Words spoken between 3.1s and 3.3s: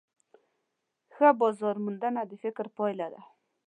ده.